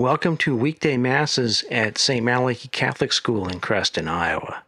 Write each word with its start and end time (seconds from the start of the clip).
Welcome 0.00 0.38
to 0.38 0.56
weekday 0.56 0.96
masses 0.96 1.62
at 1.70 1.98
St. 1.98 2.24
Malachy 2.24 2.68
Catholic 2.68 3.12
School 3.12 3.46
in 3.46 3.60
Creston, 3.60 4.08
Iowa. 4.08 4.62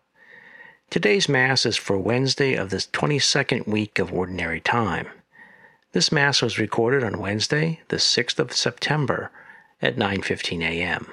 Today's 0.90 1.26
mass 1.26 1.64
is 1.64 1.78
for 1.78 1.96
Wednesday 1.96 2.52
of 2.52 2.68
the 2.68 2.76
22nd 2.76 3.66
week 3.66 3.98
of 3.98 4.12
Ordinary 4.12 4.60
Time. 4.60 5.08
This 5.92 6.12
mass 6.12 6.42
was 6.42 6.58
recorded 6.58 7.02
on 7.02 7.18
Wednesday, 7.18 7.80
the 7.88 7.96
6th 7.96 8.38
of 8.38 8.52
September 8.52 9.30
at 9.80 9.96
9:15 9.96 10.60
a.m. 10.60 11.10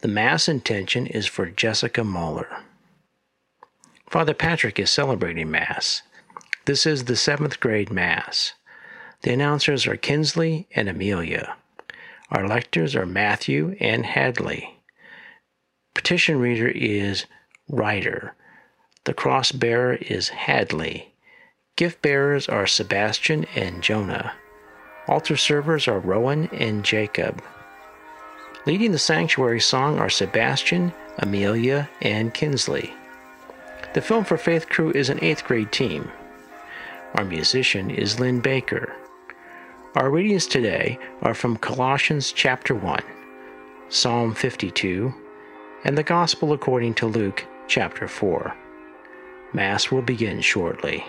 The 0.00 0.08
mass 0.08 0.46
intention 0.46 1.06
is 1.06 1.26
for 1.26 1.46
Jessica 1.46 2.04
Moeller. 2.04 2.60
Father 4.10 4.34
Patrick 4.34 4.78
is 4.78 4.90
celebrating 4.90 5.50
mass. 5.50 6.02
This 6.66 6.84
is 6.84 7.04
the 7.04 7.14
7th 7.14 7.60
grade 7.60 7.90
mass. 7.90 8.52
The 9.22 9.32
announcers 9.32 9.86
are 9.86 9.96
Kinsley 9.96 10.68
and 10.76 10.86
Amelia. 10.86 11.56
Our 12.32 12.48
lectors 12.48 12.96
are 12.96 13.04
Matthew 13.04 13.76
and 13.78 14.06
Hadley. 14.06 14.80
Petition 15.94 16.38
reader 16.38 16.68
is 16.68 17.26
Ryder. 17.68 18.34
The 19.04 19.12
cross 19.12 19.52
bearer 19.52 19.96
is 19.96 20.30
Hadley. 20.30 21.12
Gift 21.76 22.00
bearers 22.00 22.48
are 22.48 22.66
Sebastian 22.66 23.44
and 23.54 23.82
Jonah. 23.82 24.32
Altar 25.08 25.36
servers 25.36 25.86
are 25.86 25.98
Rowan 25.98 26.48
and 26.54 26.82
Jacob. 26.82 27.42
Leading 28.64 28.92
the 28.92 28.98
sanctuary 28.98 29.60
song 29.60 29.98
are 29.98 30.08
Sebastian, 30.08 30.94
Amelia, 31.18 31.90
and 32.00 32.32
Kinsley. 32.32 32.94
The 33.92 34.00
Film 34.00 34.24
for 34.24 34.38
Faith 34.38 34.70
crew 34.70 34.90
is 34.92 35.10
an 35.10 35.22
eighth 35.22 35.44
grade 35.44 35.70
team. 35.70 36.10
Our 37.14 37.26
musician 37.26 37.90
is 37.90 38.18
Lynn 38.18 38.40
Baker. 38.40 38.96
Our 39.94 40.08
readings 40.08 40.46
today 40.46 40.98
are 41.20 41.34
from 41.34 41.58
Colossians 41.58 42.32
chapter 42.32 42.74
1, 42.74 43.02
Psalm 43.90 44.34
52, 44.34 45.12
and 45.84 45.98
the 45.98 46.02
Gospel 46.02 46.54
according 46.54 46.94
to 46.94 47.06
Luke 47.06 47.44
chapter 47.68 48.08
4. 48.08 48.56
Mass 49.52 49.90
will 49.90 50.00
begin 50.00 50.40
shortly. 50.40 51.04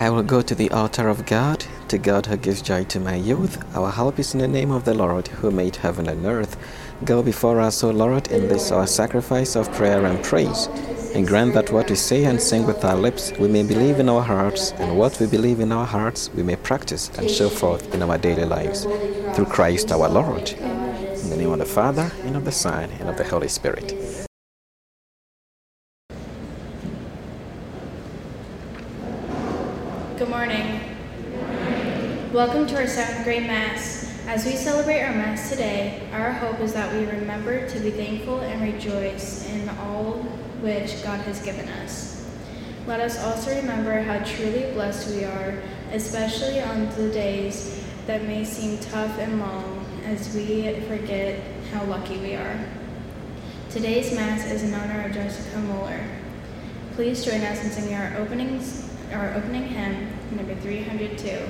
I 0.00 0.08
will 0.08 0.22
go 0.22 0.40
to 0.40 0.54
the 0.54 0.70
altar 0.70 1.10
of 1.10 1.26
God, 1.26 1.66
to 1.88 1.98
God 1.98 2.24
who 2.24 2.38
gives 2.38 2.62
joy 2.62 2.84
to 2.84 3.00
my 3.00 3.16
youth. 3.16 3.62
Our 3.76 3.90
help 3.90 4.18
is 4.18 4.32
in 4.32 4.40
the 4.40 4.48
name 4.48 4.70
of 4.70 4.86
the 4.86 4.94
Lord, 4.94 5.28
who 5.28 5.50
made 5.50 5.76
heaven 5.76 6.08
and 6.08 6.24
earth. 6.24 6.56
Go 7.04 7.22
before 7.22 7.60
us, 7.60 7.84
O 7.84 7.90
Lord, 7.90 8.28
in 8.28 8.48
this 8.48 8.72
our 8.72 8.86
sacrifice 8.86 9.56
of 9.56 9.70
prayer 9.72 10.06
and 10.06 10.24
praise 10.24 10.70
and 11.16 11.26
grant 11.26 11.54
that 11.54 11.72
what 11.72 11.88
we 11.88 11.96
say 11.96 12.26
and 12.26 12.38
sing 12.38 12.66
with 12.66 12.84
our 12.84 12.94
lips 12.94 13.32
we 13.38 13.48
may 13.48 13.62
believe 13.62 13.98
in 13.98 14.06
our 14.06 14.20
hearts, 14.20 14.72
and 14.72 14.98
what 14.98 15.18
we 15.18 15.26
believe 15.26 15.60
in 15.60 15.72
our 15.72 15.86
hearts 15.86 16.28
we 16.34 16.42
may 16.42 16.56
practice 16.56 17.10
and 17.16 17.30
show 17.30 17.48
forth 17.48 17.94
in 17.94 18.02
our 18.02 18.18
daily 18.18 18.44
lives. 18.44 18.84
Through 19.34 19.46
Christ 19.46 19.90
our 19.92 20.10
Lord. 20.10 20.50
In 20.50 21.30
the 21.30 21.36
name 21.38 21.52
of 21.52 21.58
the 21.58 21.64
Father, 21.64 22.12
and 22.24 22.36
of 22.36 22.44
the 22.44 22.52
Son, 22.52 22.90
and 23.00 23.08
of 23.08 23.16
the 23.16 23.24
Holy 23.24 23.48
Spirit. 23.48 23.94
Good 30.18 30.28
morning. 30.28 30.80
Welcome 32.34 32.66
to 32.66 32.76
our 32.76 32.86
seventh 32.86 33.24
grade 33.24 33.46
Mass. 33.46 34.04
As 34.26 34.44
we 34.44 34.52
celebrate 34.52 35.00
our 35.00 35.14
Mass 35.14 35.48
today, 35.48 36.06
our 36.12 36.32
hope 36.32 36.60
is 36.60 36.74
that 36.74 36.92
we 36.92 37.06
remember 37.06 37.66
to 37.66 37.80
be 37.80 37.90
thankful 37.90 38.40
and 38.40 38.60
rejoice 38.60 39.48
in 39.48 39.66
all 39.70 40.26
which 40.60 41.02
God 41.02 41.20
has 41.20 41.40
given 41.42 41.68
us. 41.68 42.28
Let 42.86 43.00
us 43.00 43.18
also 43.18 43.54
remember 43.56 44.00
how 44.00 44.24
truly 44.24 44.72
blessed 44.72 45.14
we 45.14 45.24
are, 45.24 45.62
especially 45.92 46.60
on 46.60 46.88
the 46.96 47.10
days 47.10 47.84
that 48.06 48.24
may 48.24 48.44
seem 48.44 48.78
tough 48.78 49.18
and 49.18 49.40
long, 49.40 49.84
as 50.04 50.34
we 50.34 50.80
forget 50.86 51.42
how 51.72 51.84
lucky 51.84 52.16
we 52.18 52.34
are. 52.34 52.64
Today's 53.70 54.14
Mass 54.14 54.46
is 54.46 54.62
in 54.62 54.72
honor 54.72 55.06
of 55.06 55.12
Jessica 55.12 55.58
Moeller. 55.58 56.08
Please 56.94 57.24
join 57.24 57.42
us 57.42 57.62
in 57.64 57.70
singing 57.70 57.94
our, 57.94 58.16
openings, 58.16 58.88
our 59.12 59.34
opening 59.34 59.64
hymn, 59.64 60.08
number 60.30 60.54
302. 60.54 61.40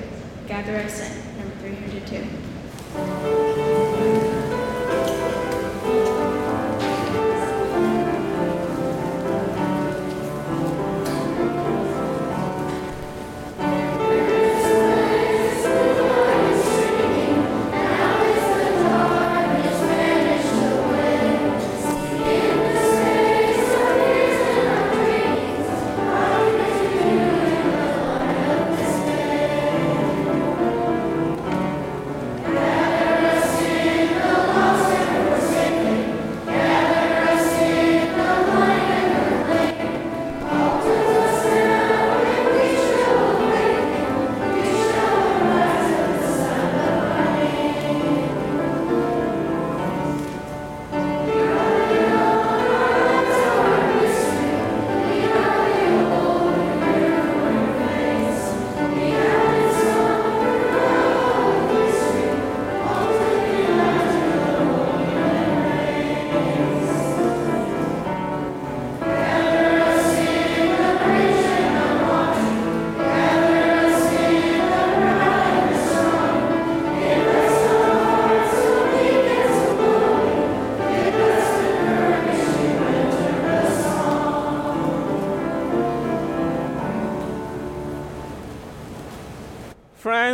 Gather 0.47 0.75
us 0.77 0.99
in, 0.99 1.37
number 1.37 1.55
302. 1.57 3.76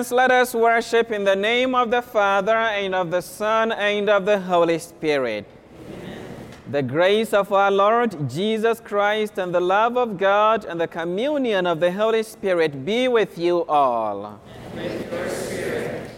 Friends, 0.04 0.12
let 0.12 0.32
us 0.32 0.54
worship 0.54 1.12
in 1.12 1.24
the 1.24 1.36
name 1.36 1.74
of 1.74 1.90
the 1.90 2.02
Father, 2.02 2.52
and 2.52 2.94
of 2.94 3.10
the 3.10 3.22
Son, 3.22 3.72
and 3.72 4.10
of 4.10 4.26
the 4.26 4.38
Holy 4.38 4.78
Spirit. 4.78 5.46
Amen. 5.88 6.26
The 6.70 6.84
grace 6.84 7.32
of 7.32 7.54
our 7.54 7.72
Lord 7.72 8.30
Jesus 8.30 8.82
Christ, 8.82 9.38
and 9.38 9.56
the 9.56 9.62
love 9.62 9.96
of 9.96 10.18
God, 10.18 10.66
and 10.66 10.82
the 10.82 10.90
communion 10.90 11.66
of 11.66 11.80
the 11.80 11.90
Holy 11.90 12.22
Spirit 12.24 12.84
be 12.84 13.08
with 13.08 13.38
you 13.38 13.64
all. 13.64 14.42
With 14.76 16.12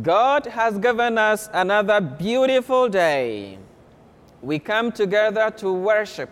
God 0.00 0.46
has 0.46 0.78
given 0.78 1.18
us 1.18 1.50
another 1.52 2.00
beautiful 2.00 2.88
day. 2.88 3.58
We 4.40 4.58
come 4.58 4.90
together 4.90 5.50
to 5.58 5.70
worship, 5.70 6.30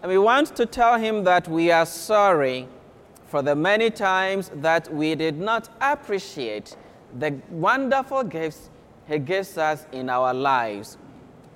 and 0.00 0.12
we 0.12 0.18
want 0.18 0.54
to 0.54 0.64
tell 0.64 0.96
Him 0.96 1.24
that 1.24 1.48
we 1.48 1.72
are 1.72 1.86
sorry 1.86 2.68
for 3.34 3.42
the 3.42 3.56
many 3.56 3.90
times 3.90 4.48
that 4.54 4.94
we 4.94 5.16
did 5.16 5.40
not 5.40 5.68
appreciate 5.80 6.76
the 7.18 7.36
wonderful 7.50 8.22
gifts 8.22 8.70
He 9.08 9.18
gives 9.18 9.58
us 9.58 9.86
in 9.90 10.08
our 10.08 10.32
lives. 10.32 10.98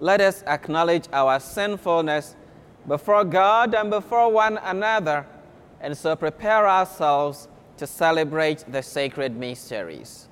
Let 0.00 0.20
us 0.20 0.42
acknowledge 0.48 1.04
our 1.12 1.38
sinfulness 1.38 2.34
before 2.88 3.22
God 3.22 3.76
and 3.76 3.90
before 3.90 4.28
one 4.32 4.58
another, 4.58 5.24
and 5.80 5.96
so 5.96 6.16
prepare 6.16 6.68
ourselves 6.68 7.46
to 7.76 7.86
celebrate 7.86 8.64
the 8.66 8.82
sacred 8.82 9.36
mysteries. 9.36 10.26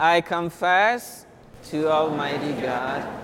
I 0.00 0.22
confess 0.22 1.24
to 1.70 1.88
Almighty 1.88 2.60
God 2.60 3.23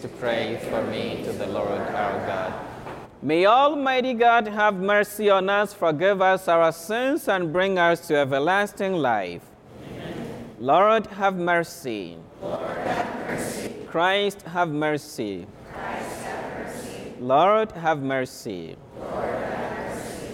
to 0.00 0.08
pray 0.08 0.58
for 0.70 0.82
me 0.84 1.22
to 1.24 1.32
the 1.32 1.46
Lord 1.46 1.80
our 1.80 2.26
God. 2.26 2.52
May 3.22 3.46
Almighty 3.46 4.14
God 4.14 4.46
have 4.46 4.76
mercy 4.76 5.30
on 5.30 5.48
us, 5.48 5.72
forgive 5.72 6.20
us 6.20 6.48
our 6.48 6.70
sins, 6.70 7.28
and 7.28 7.52
bring 7.52 7.78
us 7.78 8.06
to 8.08 8.16
everlasting 8.16 8.92
life. 8.92 9.42
Amen. 9.90 10.54
Lord, 10.60 11.06
have 11.06 11.36
mercy. 11.36 12.18
Lord, 12.42 12.60
have 12.60 13.26
mercy. 13.26 13.72
Christ, 13.88 14.42
have 14.42 14.68
mercy. 14.68 15.46
Christ, 15.72 16.22
have 16.22 16.66
mercy. 16.66 17.12
Lord, 17.18 17.72
have 17.72 18.02
mercy. 18.02 18.76
Lord, 19.00 19.24
have 19.24 19.94
mercy. 19.94 20.28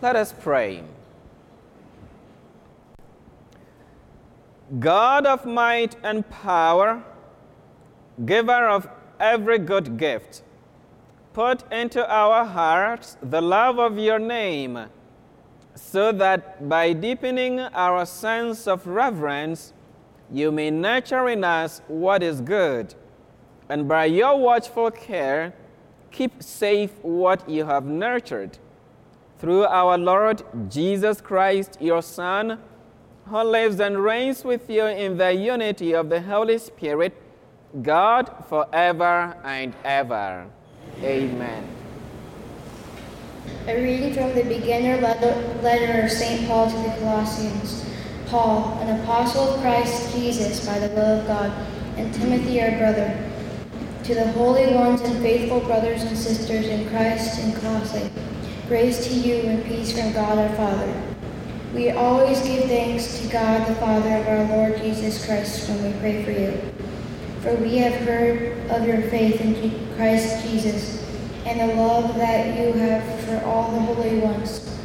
Let 0.00 0.16
us 0.16 0.32
pray. 0.32 0.84
God 4.78 5.26
of 5.26 5.44
might 5.44 5.96
and 6.04 6.28
power, 6.30 7.02
giver 8.24 8.68
of 8.68 8.88
every 9.18 9.58
good 9.58 9.96
gift, 9.96 10.42
put 11.32 11.70
into 11.72 12.06
our 12.10 12.44
hearts 12.44 13.16
the 13.22 13.40
love 13.40 13.78
of 13.78 13.98
your 13.98 14.18
name, 14.18 14.78
so 15.74 16.12
that 16.12 16.68
by 16.68 16.92
deepening 16.92 17.60
our 17.60 18.04
sense 18.04 18.66
of 18.66 18.86
reverence, 18.86 19.72
you 20.30 20.50
may 20.50 20.70
nurture 20.70 21.28
in 21.28 21.44
us 21.44 21.80
what 21.88 22.22
is 22.22 22.40
good, 22.40 22.94
and 23.68 23.88
by 23.88 24.04
your 24.04 24.38
watchful 24.38 24.90
care, 24.90 25.52
keep 26.10 26.42
safe 26.42 26.92
what 27.02 27.48
you 27.48 27.64
have 27.64 27.84
nurtured. 27.84 28.58
Through 29.38 29.64
our 29.64 29.96
Lord 29.96 30.42
Jesus 30.68 31.20
Christ, 31.20 31.78
your 31.80 32.02
Son, 32.02 32.58
who 33.26 33.42
lives 33.42 33.80
and 33.80 34.02
reigns 34.02 34.44
with 34.44 34.68
you 34.68 34.84
in 34.86 35.16
the 35.16 35.32
unity 35.32 35.94
of 35.94 36.10
the 36.10 36.20
Holy 36.20 36.58
Spirit, 36.58 37.14
God 37.82 38.44
forever 38.48 39.36
and 39.44 39.74
ever. 39.84 40.46
Amen. 41.02 41.68
A 43.68 43.80
reading 43.80 44.12
from 44.12 44.34
the 44.34 44.42
beginner 44.42 45.00
letter 45.00 46.02
of 46.02 46.10
St. 46.10 46.48
Paul 46.48 46.68
to 46.68 46.76
the 46.76 46.96
Colossians. 46.98 47.84
Paul, 48.26 48.78
an 48.80 49.00
apostle 49.00 49.42
of 49.42 49.60
Christ 49.60 50.12
Jesus 50.14 50.66
by 50.66 50.78
the 50.78 50.88
will 50.88 51.20
of 51.20 51.26
God, 51.26 51.50
and 51.96 52.12
Timothy, 52.14 52.60
our 52.60 52.76
brother, 52.78 53.30
to 54.04 54.14
the 54.14 54.32
holy 54.32 54.74
ones 54.74 55.00
and 55.02 55.22
faithful 55.22 55.60
brothers 55.60 56.02
and 56.02 56.16
sisters 56.16 56.66
in 56.66 56.88
Christ 56.90 57.40
in 57.40 57.52
Colossae, 57.54 58.10
grace 58.66 59.06
to 59.06 59.14
you 59.14 59.48
and 59.48 59.64
peace 59.64 59.92
from 59.92 60.12
God 60.12 60.38
our 60.38 60.56
Father. 60.56 61.02
We 61.74 61.90
always 61.90 62.40
give 62.40 62.64
thanks 62.64 63.20
to 63.20 63.28
God 63.28 63.68
the 63.68 63.74
Father 63.76 64.16
of 64.16 64.26
our 64.26 64.44
Lord 64.56 64.78
Jesus 64.78 65.24
Christ 65.24 65.68
when 65.68 65.92
we 65.92 66.00
pray 66.00 66.24
for 66.24 66.32
you. 66.32 66.89
For 67.40 67.54
we 67.54 67.78
have 67.78 67.94
heard 68.02 68.70
of 68.70 68.86
your 68.86 69.00
faith 69.08 69.40
in 69.40 69.96
Christ 69.96 70.44
Jesus 70.46 71.02
and 71.46 71.70
the 71.70 71.74
love 71.74 72.14
that 72.16 72.58
you 72.58 72.74
have 72.74 73.24
for 73.24 73.42
all 73.46 73.72
the 73.72 73.80
holy 73.80 74.18
ones. 74.18 74.78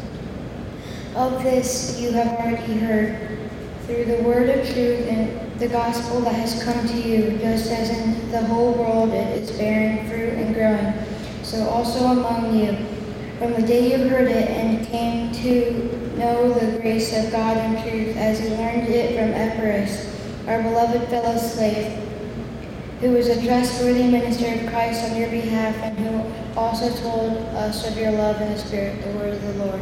Of 1.16 1.44
this 1.44 2.00
you 2.00 2.12
have 2.12 2.28
already 2.40 2.78
heard 2.78 3.40
through 3.86 4.06
the 4.06 4.24
word 4.24 4.50
of 4.50 4.66
truth 4.66 5.06
and 5.08 5.60
the 5.60 5.68
gospel 5.68 6.22
that 6.22 6.34
has 6.34 6.64
come 6.64 6.88
to 6.88 6.98
you, 6.98 7.38
just 7.40 7.70
as 7.72 7.90
in 7.90 8.32
the 8.32 8.46
whole 8.46 8.74
world 8.74 9.10
it 9.10 9.38
is 9.38 9.52
bearing 9.58 10.08
fruit 10.08 10.34
and 10.34 10.56
growing, 10.56 10.94
so 11.44 11.68
also 11.68 12.06
among 12.06 12.58
you. 12.58 12.74
From 13.38 13.54
the 13.54 13.68
day 13.68 13.92
you 13.92 14.08
heard 14.08 14.30
it 14.30 14.50
and 14.50 14.86
came 14.88 15.34
to 15.34 16.18
know 16.18 16.54
the 16.54 16.80
grace 16.80 17.14
of 17.18 17.32
God 17.34 17.58
in 17.58 17.84
truth 17.84 18.16
as 18.16 18.40
you 18.40 18.52
learned 18.52 18.88
it 18.88 19.18
from 19.18 19.34
Epaphras, 19.34 20.10
our 20.48 20.64
beloved 20.64 21.10
fellow 21.10 21.38
slave, 21.38 22.05
who 23.02 23.12
was 23.12 23.28
a 23.28 23.46
trustworthy 23.46 24.08
minister 24.08 24.54
of 24.54 24.70
Christ 24.70 25.04
on 25.04 25.18
your 25.18 25.30
behalf 25.30 25.76
and 25.78 25.98
who 26.00 26.60
also 26.60 26.90
told 27.02 27.38
us 27.56 27.86
of 27.88 27.98
your 27.98 28.12
love 28.12 28.40
in 28.42 28.52
the 28.52 28.58
Spirit, 28.58 29.04
the 29.04 29.12
word 29.12 29.34
of 29.34 29.42
the 29.42 29.66
Lord. 29.66 29.82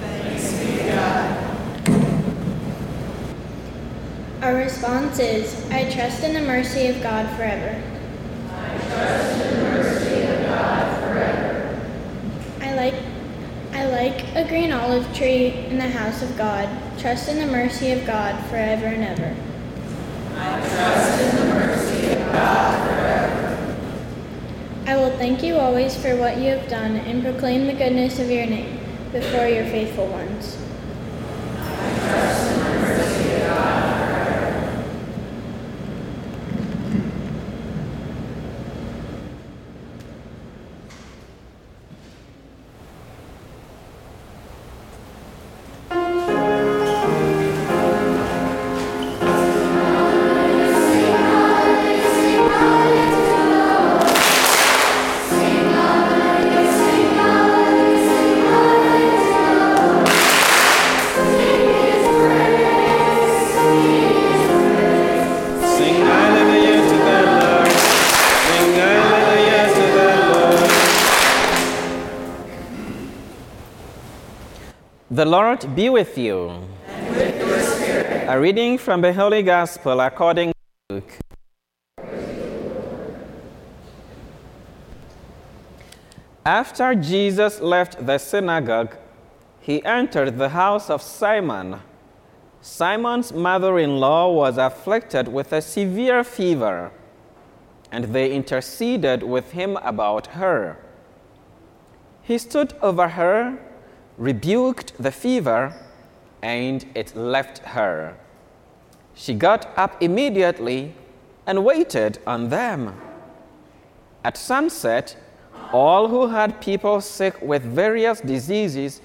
Thanks 0.00 0.52
be 0.58 0.78
to 0.78 0.88
God. 0.88 1.52
Our 4.42 4.56
response 4.56 5.20
is, 5.20 5.70
I 5.70 5.88
trust 5.88 6.24
in 6.24 6.34
the 6.34 6.40
mercy 6.40 6.88
of 6.88 7.00
God 7.00 7.28
forever. 7.36 7.80
I 8.50 8.78
trust 8.88 9.46
in 9.46 9.56
the 9.56 9.62
mercy 9.62 10.22
of 10.22 10.42
God 10.46 11.00
forever. 11.00 11.80
I 12.60 12.74
like 12.74 12.94
I 13.72 13.86
like 13.86 14.34
a 14.34 14.46
green 14.48 14.72
olive 14.72 15.14
tree 15.14 15.50
in 15.68 15.78
the 15.78 15.88
house 15.88 16.22
of 16.22 16.36
God. 16.36 16.68
Trust 16.98 17.28
in 17.28 17.38
the 17.38 17.46
mercy 17.46 17.92
of 17.92 18.04
God 18.04 18.34
forever 18.46 18.86
and 18.86 19.04
ever. 19.04 19.36
I 20.36 20.60
trust 20.60 21.22
in 21.22 21.41
I 24.86 24.96
will 24.96 25.16
thank 25.18 25.42
you 25.42 25.56
always 25.56 25.96
for 25.96 26.16
what 26.16 26.38
you 26.38 26.50
have 26.50 26.68
done 26.68 26.96
and 26.96 27.22
proclaim 27.22 27.66
the 27.66 27.74
goodness 27.74 28.18
of 28.18 28.30
your 28.30 28.46
name 28.46 28.78
before 29.12 29.46
your 29.46 29.64
faithful 29.64 30.06
ones. 30.06 30.61
The 75.22 75.28
Lord 75.28 75.76
be 75.76 75.88
with 75.88 76.18
you. 76.18 76.50
And 76.88 77.14
with 77.14 77.38
your 77.38 77.60
spirit. 77.60 78.26
A 78.28 78.40
reading 78.40 78.76
from 78.76 79.02
the 79.02 79.12
Holy 79.12 79.44
Gospel 79.44 80.00
according 80.00 80.50
to 80.50 80.94
Luke. 80.96 81.12
After 86.44 86.96
Jesus 86.96 87.60
left 87.60 88.04
the 88.04 88.18
synagogue, 88.18 88.96
he 89.60 89.84
entered 89.84 90.38
the 90.38 90.48
house 90.48 90.90
of 90.90 91.00
Simon. 91.00 91.78
Simon's 92.60 93.32
mother 93.32 93.78
in 93.78 93.98
law 93.98 94.32
was 94.32 94.58
afflicted 94.58 95.28
with 95.28 95.52
a 95.52 95.62
severe 95.62 96.24
fever, 96.24 96.90
and 97.92 98.06
they 98.06 98.32
interceded 98.34 99.22
with 99.22 99.52
him 99.52 99.76
about 99.84 100.26
her. 100.38 100.78
He 102.22 102.38
stood 102.38 102.74
over 102.82 103.10
her 103.10 103.60
rebuked 104.18 104.92
the 105.02 105.12
fever, 105.12 105.74
and 106.42 106.84
it 106.94 107.16
left 107.16 107.58
her. 107.58 108.16
She 109.14 109.34
got 109.34 109.68
up 109.76 110.02
immediately 110.02 110.94
and 111.46 111.64
waited 111.64 112.18
on 112.26 112.48
them. 112.48 113.00
At 114.24 114.36
sunset, 114.36 115.16
all 115.72 116.08
who 116.08 116.28
had 116.28 116.60
people 116.60 117.00
sick 117.00 117.40
with 117.40 117.62
various 117.62 118.20
diseases 118.20 119.00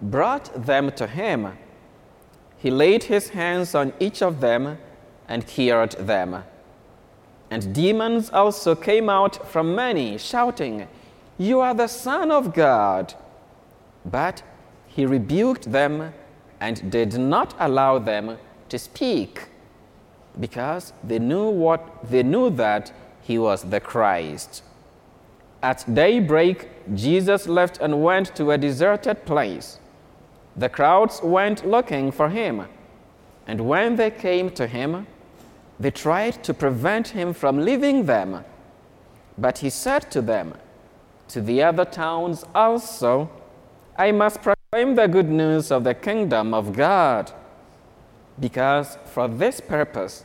brought 0.00 0.66
them 0.66 0.90
to 0.92 1.06
him. 1.06 1.56
He 2.56 2.70
laid 2.70 3.04
his 3.04 3.30
hands 3.30 3.74
on 3.74 3.92
each 3.98 4.22
of 4.22 4.40
them 4.40 4.78
and 5.28 5.46
cured 5.46 5.92
them. 5.92 6.44
And 7.50 7.74
demons 7.74 8.30
also 8.30 8.74
came 8.74 9.08
out 9.08 9.48
from 9.48 9.74
many, 9.74 10.18
shouting, 10.18 10.86
You 11.38 11.60
are 11.60 11.74
the 11.74 11.88
Son 11.88 12.30
of 12.30 12.54
God. 12.54 13.14
But 14.04 14.42
he 14.90 15.06
rebuked 15.06 15.70
them 15.70 16.12
and 16.60 16.90
did 16.90 17.18
not 17.18 17.54
allow 17.58 17.98
them 17.98 18.36
to 18.68 18.78
speak 18.78 19.48
because 20.38 20.92
they 21.04 21.18
knew 21.18 21.48
what 21.48 22.10
they 22.10 22.22
knew 22.22 22.50
that 22.50 22.92
he 23.22 23.38
was 23.38 23.62
the 23.62 23.80
Christ. 23.80 24.62
At 25.62 25.84
daybreak, 25.92 26.68
Jesus 26.94 27.46
left 27.46 27.78
and 27.78 28.02
went 28.02 28.34
to 28.36 28.50
a 28.50 28.58
deserted 28.58 29.24
place. 29.24 29.78
The 30.56 30.68
crowds 30.68 31.20
went 31.22 31.66
looking 31.66 32.10
for 32.10 32.28
him, 32.28 32.66
and 33.46 33.60
when 33.68 33.96
they 33.96 34.10
came 34.10 34.50
to 34.50 34.66
him, 34.66 35.06
they 35.78 35.90
tried 35.90 36.42
to 36.44 36.52
prevent 36.52 37.08
him 37.08 37.32
from 37.32 37.60
leaving 37.60 38.06
them. 38.06 38.44
But 39.38 39.58
he 39.58 39.70
said 39.70 40.10
to 40.10 40.20
them, 40.20 40.54
To 41.28 41.40
the 41.40 41.62
other 41.62 41.84
towns 41.84 42.44
also 42.54 43.30
I 43.96 44.12
must 44.12 44.42
the 44.72 45.08
good 45.10 45.28
news 45.28 45.72
of 45.72 45.82
the 45.82 45.94
kingdom 45.94 46.54
of 46.54 46.72
God. 46.76 47.32
because 48.38 48.98
for 49.04 49.26
this 49.26 49.60
purpose 49.60 50.24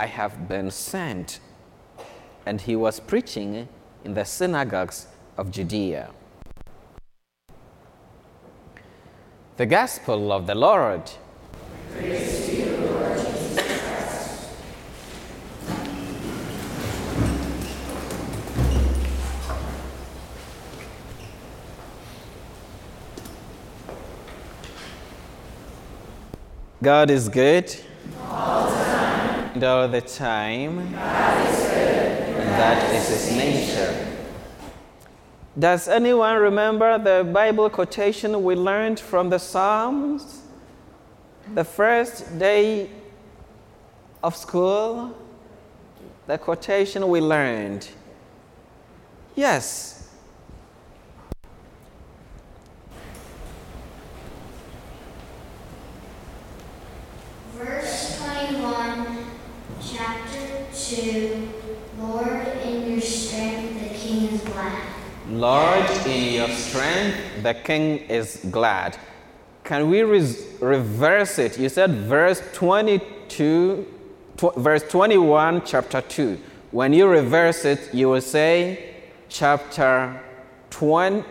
I 0.00 0.06
have 0.06 0.48
been 0.48 0.70
sent. 0.70 1.38
And 2.46 2.62
he 2.62 2.74
was 2.74 2.98
preaching 2.98 3.68
in 4.04 4.14
the 4.14 4.24
synagogues 4.24 5.08
of 5.36 5.50
Judea. 5.50 6.08
The 9.58 9.66
Gospel 9.66 10.32
of 10.32 10.46
the 10.46 10.54
Lord. 10.54 11.02
God 26.80 27.10
is 27.10 27.28
good. 27.28 27.74
All 28.28 28.70
the 28.70 28.76
time. 28.76 29.50
And 29.54 29.64
all 29.64 29.88
the 29.88 30.00
time. 30.00 30.92
God 30.92 31.48
is 31.48 31.56
good. 31.56 31.74
And 31.74 32.50
that 32.50 32.94
is 32.94 33.08
his 33.08 33.36
nature. 33.36 34.16
Does 35.58 35.88
anyone 35.88 36.36
remember 36.36 36.96
the 36.98 37.28
Bible 37.32 37.68
quotation 37.68 38.44
we 38.44 38.54
learned 38.54 39.00
from 39.00 39.28
the 39.28 39.38
Psalms? 39.38 40.42
The 41.52 41.64
first 41.64 42.38
day 42.38 42.90
of 44.22 44.36
school, 44.36 45.16
the 46.28 46.38
quotation 46.38 47.08
we 47.08 47.20
learned. 47.20 47.88
Yes, 49.34 49.98
Verse 57.58 58.22
21, 58.22 59.18
chapter 60.98 61.30
2 61.30 61.48
Lord, 62.00 62.46
in 62.64 62.90
your 62.92 63.00
strength 63.00 63.80
the 63.82 63.88
king 63.98 64.32
is 64.34 64.40
glad. 64.42 64.82
Lord, 65.28 65.90
in 66.06 66.34
your 66.34 66.48
strength 66.48 67.16
the 67.42 67.54
king 67.54 67.98
is 68.08 68.44
glad. 68.50 68.96
Can 69.64 69.90
we 69.90 70.02
res- 70.02 70.46
reverse 70.60 71.38
it? 71.38 71.58
You 71.58 71.68
said 71.68 71.90
verse 71.90 72.40
22, 72.54 73.86
tw- 74.36 74.54
verse 74.56 74.82
21, 74.88 75.62
chapter 75.64 76.00
2. 76.00 76.38
When 76.70 76.92
you 76.92 77.06
reverse 77.06 77.64
it, 77.64 77.92
you 77.92 78.08
will 78.08 78.20
say 78.20 78.94
chapter 79.28 80.20
20, 80.70 81.24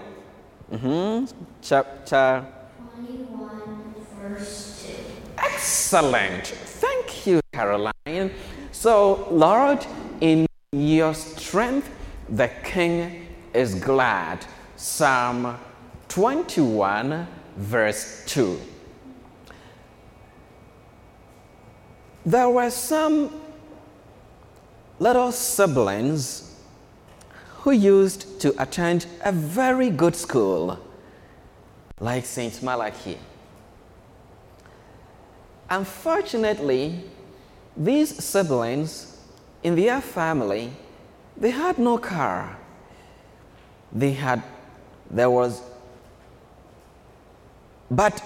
mhm, 0.71 1.31
chapter 1.61 2.45
21, 2.95 3.93
verse 4.21 4.85
2. 4.85 4.93
Excellent. 5.37 6.45
Thank 6.47 7.25
you, 7.27 7.39
Caroline. 7.53 8.31
So, 8.71 9.27
Lord, 9.31 9.85
in 10.21 10.45
your 10.71 11.13
strength, 11.13 11.89
the 12.29 12.49
king 12.63 13.27
is 13.53 13.75
glad. 13.75 14.45
Psalm 14.75 15.57
21, 16.09 17.27
verse 17.57 18.23
2. 18.27 18.59
There 22.25 22.49
were 22.49 22.69
some 22.69 23.33
little 24.99 25.31
siblings 25.31 26.55
who 27.59 27.71
used 27.71 28.39
to 28.41 28.53
attend 28.61 29.05
a 29.23 29.31
very 29.31 29.89
good 29.89 30.15
school, 30.15 30.79
like 31.99 32.25
St. 32.25 32.61
Malachy. 32.61 33.17
Unfortunately, 35.69 37.03
these 37.77 38.23
siblings 38.23 39.17
in 39.63 39.75
their 39.75 40.01
family, 40.01 40.71
they 41.37 41.51
had 41.51 41.77
no 41.77 41.97
car. 41.97 42.57
They 43.93 44.13
had, 44.13 44.41
there 45.09 45.29
was, 45.29 45.61
but 47.89 48.21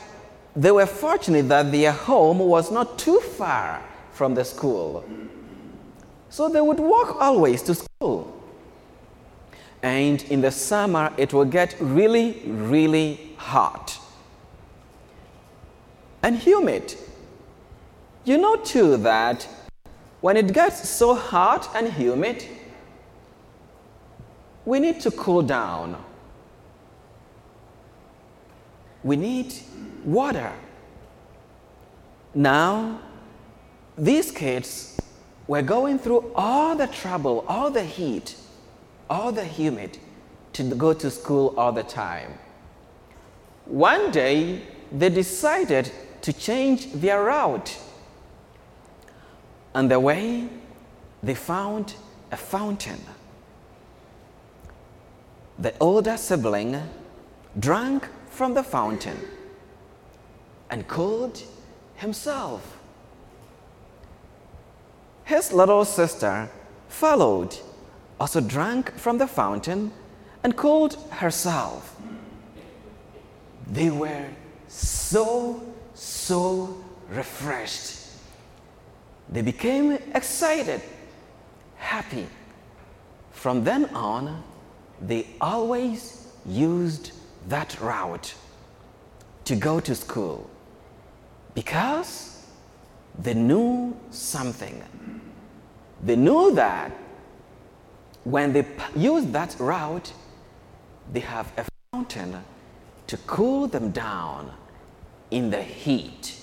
they 0.55 0.72
were 0.72 0.86
fortunate 0.86 1.48
that 1.50 1.72
their 1.72 1.91
home 1.91 2.39
was 2.39 2.72
not 2.72 2.98
too 2.98 3.20
far 3.20 3.84
from 4.12 4.34
the 4.34 4.43
school. 4.43 5.03
So 6.29 6.48
they 6.48 6.62
would 6.62 6.79
walk 6.79 7.17
always 7.20 7.62
to 7.63 7.75
school. 7.75 8.41
And 9.84 10.22
in 10.24 10.41
the 10.41 10.51
summer, 10.51 11.12
it 11.17 11.34
would 11.34 11.51
get 11.51 11.75
really, 11.79 12.41
really 12.46 13.34
hot 13.38 13.98
and 16.24 16.38
humid. 16.38 16.96
You 18.23 18.37
know, 18.37 18.55
too, 18.55 18.97
that 18.97 19.47
when 20.21 20.37
it 20.37 20.53
gets 20.53 20.87
so 20.87 21.15
hot 21.15 21.69
and 21.75 21.91
humid, 21.91 22.45
we 24.65 24.79
need 24.79 25.01
to 25.01 25.11
cool 25.11 25.41
down. 25.41 26.03
We 29.03 29.15
need 29.15 29.53
water. 30.05 30.51
Now, 32.35 33.01
these 33.97 34.31
kids 34.31 34.99
were 35.47 35.63
going 35.63 35.97
through 35.97 36.31
all 36.35 36.75
the 36.75 36.87
trouble, 36.87 37.43
all 37.47 37.71
the 37.71 37.83
heat, 37.83 38.35
all 39.09 39.31
the 39.31 39.43
humid 39.43 39.97
to 40.53 40.63
go 40.63 40.93
to 40.93 41.09
school 41.09 41.55
all 41.57 41.71
the 41.71 41.83
time. 41.83 42.33
One 43.65 44.11
day, 44.11 44.61
they 44.91 45.09
decided 45.09 45.91
to 46.21 46.31
change 46.31 46.91
their 46.93 47.23
route. 47.23 47.77
On 49.73 49.87
the 49.87 49.99
way, 49.99 50.49
they 51.23 51.35
found 51.35 51.95
a 52.31 52.37
fountain. 52.37 52.99
The 55.59 55.73
older 55.79 56.17
sibling 56.17 56.81
drank 57.59 58.07
from 58.29 58.53
the 58.53 58.63
fountain 58.63 59.17
and 60.69 60.87
cooled 60.87 61.41
himself. 61.95 62.79
His 65.23 65.53
little 65.53 65.85
sister 65.85 66.49
followed, 66.89 67.55
also 68.19 68.41
drank 68.41 68.97
from 68.97 69.17
the 69.17 69.27
fountain 69.27 69.91
and 70.43 70.57
cooled 70.57 70.95
herself. 71.11 71.95
They 73.71 73.89
were 73.89 74.25
so, 74.67 75.61
so 75.93 76.83
refreshed. 77.09 78.00
They 79.31 79.41
became 79.41 79.93
excited, 80.13 80.81
happy. 81.77 82.27
From 83.31 83.63
then 83.63 83.85
on, 83.95 84.43
they 85.01 85.27
always 85.39 86.27
used 86.45 87.11
that 87.47 87.79
route 87.79 88.33
to 89.45 89.55
go 89.55 89.79
to 89.79 89.95
school 89.95 90.50
because 91.53 92.45
they 93.17 93.33
knew 93.33 93.95
something. 94.11 94.83
They 96.03 96.15
knew 96.15 96.53
that 96.55 96.91
when 98.23 98.53
they 98.53 98.65
use 98.95 99.25
that 99.27 99.55
route, 99.59 100.13
they 101.11 101.21
have 101.21 101.51
a 101.57 101.65
fountain 101.91 102.43
to 103.07 103.17
cool 103.17 103.67
them 103.67 103.91
down 103.91 104.51
in 105.31 105.50
the 105.50 105.61
heat 105.61 106.35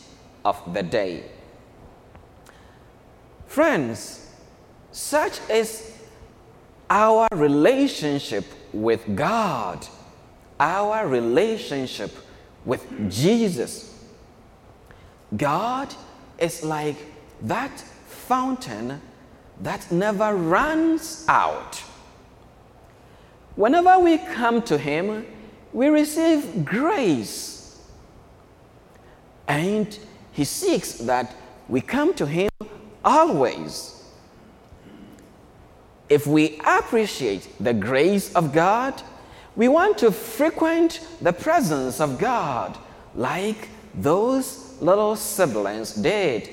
of 0.44 0.56
the 0.74 0.82
day. 0.82 1.24
Friends, 3.48 4.30
such 4.92 5.40
is 5.48 5.90
our 6.90 7.26
relationship 7.32 8.44
with 8.74 9.16
God, 9.16 9.86
our 10.60 11.08
relationship 11.08 12.14
with 12.66 13.10
Jesus. 13.10 14.04
God 15.34 15.94
is 16.38 16.62
like 16.62 16.96
that 17.42 17.80
fountain 18.06 19.00
that 19.62 19.90
never 19.90 20.34
runs 20.34 21.24
out. 21.26 21.82
Whenever 23.56 23.98
we 23.98 24.18
come 24.18 24.60
to 24.62 24.76
Him, 24.76 25.26
we 25.72 25.88
receive 25.88 26.66
grace. 26.66 27.80
And 29.48 29.98
He 30.32 30.44
seeks 30.44 30.92
that 30.98 31.34
we 31.66 31.80
come 31.80 32.12
to 32.14 32.26
Him 32.26 32.50
always. 33.08 34.04
If 36.10 36.26
we 36.26 36.60
appreciate 36.66 37.48
the 37.58 37.72
grace 37.72 38.34
of 38.34 38.52
God, 38.52 39.02
we 39.56 39.66
want 39.66 39.96
to 39.98 40.12
frequent 40.12 41.00
the 41.22 41.32
presence 41.32 42.00
of 42.00 42.18
God 42.18 42.76
like 43.14 43.68
those 43.94 44.76
little 44.80 45.16
siblings 45.16 45.94
did. 45.94 46.50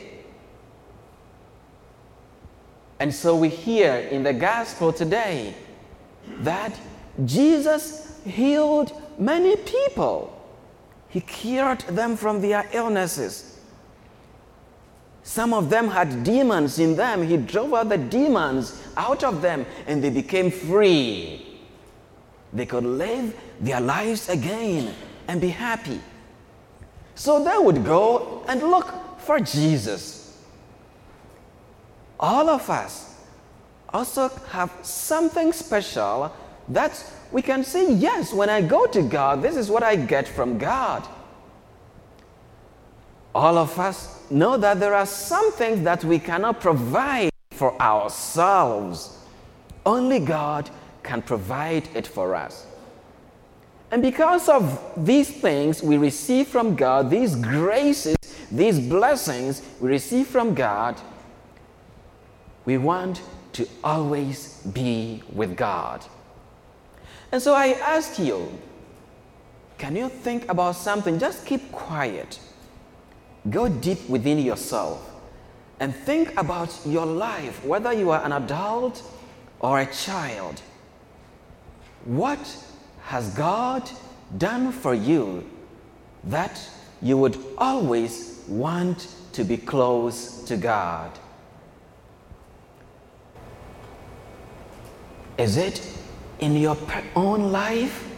And 3.00 3.14
so 3.14 3.36
we 3.36 3.50
hear 3.50 3.94
in 4.10 4.24
the 4.24 4.34
gospel 4.34 4.94
today 4.94 5.54
that 6.40 6.74
Jesus 7.26 8.18
healed 8.26 8.94
many 9.20 9.58
people. 9.58 10.32
He 11.10 11.20
cured 11.20 11.82
them 11.82 12.16
from 12.16 12.42
their 12.42 12.66
illnesses. 12.72 13.55
Some 15.25 15.55
of 15.55 15.72
them 15.72 15.88
had 15.88 16.24
demons 16.24 16.77
in 16.77 16.96
them. 16.96 17.27
He 17.27 17.36
drove 17.36 17.74
out 17.74 17.89
the 17.89 17.98
demons 17.98 18.79
out 18.96 19.24
of 19.24 19.41
them 19.41 19.65
and 19.88 20.01
they 20.01 20.12
became 20.12 20.51
free. 20.51 21.60
They 22.53 22.67
could 22.67 22.84
live 22.86 23.36
their 23.60 23.82
lives 23.82 24.29
again 24.29 24.94
and 25.27 25.41
be 25.41 25.50
happy. 25.50 26.00
So 27.15 27.44
they 27.44 27.58
would 27.58 27.84
go 27.84 28.46
and 28.48 28.62
look 28.62 28.94
for 29.20 29.39
Jesus. 29.39 30.39
All 32.20 32.48
of 32.48 32.70
us 32.70 33.15
also 33.89 34.29
have 34.51 34.72
something 34.84 35.51
special 35.53 36.32
that 36.70 37.03
we 37.32 37.41
can 37.41 37.63
say, 37.63 37.91
yes, 37.91 38.32
when 38.32 38.51
I 38.51 38.62
go 38.62 38.86
to 38.86 39.01
God, 39.01 39.41
this 39.41 39.55
is 39.55 39.72
what 39.72 39.82
I 39.82 39.96
get 39.96 40.27
from 40.27 40.60
God. 40.60 41.03
All 43.36 43.58
of 43.58 43.77
us 43.77 44.22
know 44.32 44.56
that 44.56 44.80
there 44.80 44.94
are 44.96 45.06
some 45.06 45.51
things 45.51 45.84
that 45.84 46.06
we 46.06 46.20
cannot 46.20 46.62
provide 46.62 47.30
for 47.51 47.80
ourselves. 47.82 49.20
Only 49.86 50.20
God 50.20 50.70
can 51.04 51.22
provide 51.22 51.89
it 51.94 52.08
for 52.08 52.34
us. 52.34 52.65
And 53.92 54.01
because 54.01 54.48
of 54.48 54.82
these 54.96 55.30
things 55.30 55.84
we 55.84 55.98
receive 55.98 56.48
from 56.48 56.77
God, 56.77 57.10
these 57.10 57.36
graces, 57.36 58.15
these 58.50 58.80
blessings 58.80 59.62
we 59.82 59.89
receive 59.89 60.27
from 60.27 60.54
God, 60.54 60.96
we 62.63 62.77
want 62.77 63.22
to 63.51 63.68
always 63.84 64.62
be 64.74 65.22
with 65.34 65.58
God. 65.58 66.06
And 67.34 67.42
so 67.42 67.54
I 67.54 67.74
ask 67.74 68.18
you, 68.18 68.58
can 69.77 69.94
you 69.98 70.08
think 70.08 70.50
about 70.50 70.77
something? 70.77 71.20
Just 71.20 71.46
keep 71.46 71.70
quiet. 71.74 72.39
Go 73.50 73.70
deep 73.70 74.10
within 74.10 74.40
yourself 74.40 75.12
and 75.80 75.94
think 75.94 76.36
about 76.38 76.78
your 76.86 77.06
life, 77.06 77.64
whether 77.64 77.94
you 77.94 78.10
are 78.10 78.24
an 78.24 78.32
adult 78.32 79.04
or 79.60 79.80
a 79.80 79.86
child. 79.86 80.62
What 82.06 82.58
has 83.04 83.34
God 83.36 83.90
done 84.38 84.72
for 84.72 84.94
you 84.94 85.48
that 86.24 86.60
you 87.02 87.18
would 87.18 87.38
always 87.58 88.44
want 88.48 89.14
to 89.34 89.44
be 89.44 89.58
close 89.58 90.44
to 90.44 90.58
God? 90.58 91.12
Is 95.38 95.58
it 95.58 95.86
in 96.40 96.56
your 96.56 96.78
own 97.16 97.52
life? 97.52 98.10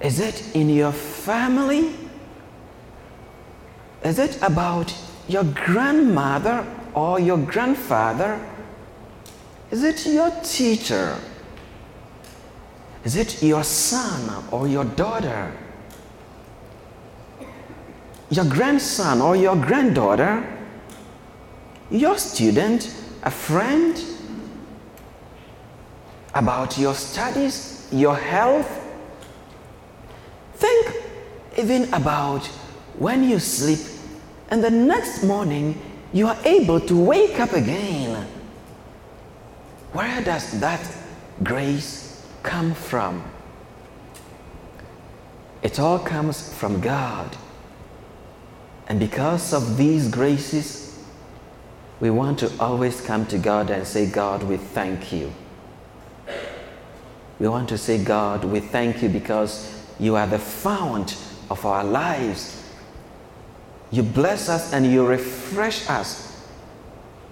Is 0.00 0.20
it 0.20 0.54
in 0.54 0.68
your 0.68 0.92
family? 0.92 1.94
Is 4.06 4.20
it 4.20 4.40
about 4.40 4.94
your 5.26 5.42
grandmother 5.42 6.64
or 6.94 7.18
your 7.18 7.38
grandfather? 7.38 8.38
Is 9.72 9.82
it 9.82 10.06
your 10.06 10.30
teacher? 10.44 11.18
Is 13.02 13.16
it 13.16 13.42
your 13.42 13.64
son 13.64 14.44
or 14.52 14.68
your 14.68 14.84
daughter? 14.84 15.52
Your 18.30 18.44
grandson 18.44 19.20
or 19.20 19.34
your 19.34 19.56
granddaughter? 19.56 20.56
Your 21.90 22.16
student? 22.16 22.94
A 23.24 23.30
friend? 23.32 24.00
About 26.32 26.78
your 26.78 26.94
studies? 26.94 27.88
Your 27.90 28.14
health? 28.14 28.70
Think 30.54 30.94
even 31.58 31.92
about 31.92 32.46
when 32.98 33.24
you 33.24 33.40
sleep 33.40 33.95
and 34.48 34.62
the 34.62 34.70
next 34.70 35.22
morning 35.22 35.80
you 36.12 36.26
are 36.26 36.38
able 36.44 36.80
to 36.80 36.96
wake 36.96 37.40
up 37.40 37.52
again. 37.52 38.26
Where 39.92 40.22
does 40.22 40.60
that 40.60 40.80
grace 41.42 42.26
come 42.42 42.74
from? 42.74 43.24
It 45.62 45.80
all 45.80 45.98
comes 45.98 46.52
from 46.54 46.80
God. 46.80 47.36
And 48.88 49.00
because 49.00 49.52
of 49.52 49.76
these 49.76 50.08
graces, 50.08 51.04
we 51.98 52.10
want 52.10 52.38
to 52.40 52.52
always 52.60 53.00
come 53.00 53.26
to 53.26 53.38
God 53.38 53.70
and 53.70 53.86
say, 53.86 54.08
God, 54.08 54.42
we 54.42 54.58
thank 54.58 55.12
you. 55.12 55.32
We 57.38 57.48
want 57.48 57.68
to 57.70 57.78
say, 57.78 58.02
God, 58.02 58.44
we 58.44 58.60
thank 58.60 59.02
you 59.02 59.08
because 59.08 59.72
you 59.98 60.14
are 60.14 60.26
the 60.26 60.38
fount 60.38 61.16
of 61.50 61.64
our 61.64 61.84
lives. 61.84 62.62
You 63.90 64.02
bless 64.02 64.48
us 64.48 64.72
and 64.72 64.86
you 64.86 65.06
refresh 65.06 65.88
us. 65.88 66.46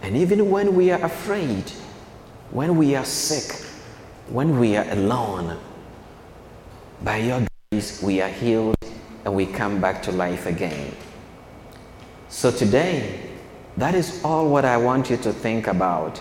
And 0.02 0.16
even 0.16 0.50
when 0.50 0.74
we 0.74 0.90
are 0.90 1.02
afraid, 1.02 1.70
when 2.50 2.76
we 2.76 2.94
are 2.94 3.04
sick, 3.04 3.66
when 4.28 4.58
we 4.58 4.76
are 4.76 4.88
alone, 4.90 5.58
by 7.02 7.18
your 7.18 7.46
grace, 7.70 8.02
we 8.02 8.20
are 8.20 8.28
healed 8.28 8.76
and 9.24 9.34
we 9.34 9.46
come 9.46 9.80
back 9.80 10.02
to 10.04 10.12
life 10.12 10.46
again. 10.46 10.94
So 12.28 12.50
today, 12.50 13.20
that 13.76 13.94
is 13.94 14.24
all 14.24 14.48
what 14.48 14.64
I 14.64 14.76
want 14.76 15.10
you 15.10 15.16
to 15.18 15.32
think 15.32 15.66
about. 15.66 16.20